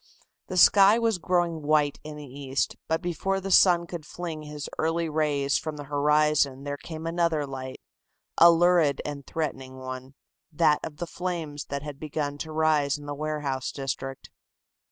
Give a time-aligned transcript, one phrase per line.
[0.47, 4.67] The sky was growing white in the east, but before the sun could fling his
[4.79, 7.81] early rays from the horizon there came another light,
[8.39, 10.15] a lurid and threatening one,
[10.51, 14.31] that of the flames that had begun to rise in the warehouse district.